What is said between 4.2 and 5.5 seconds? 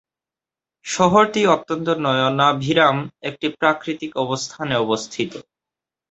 অবস্থানে অবস্থিত।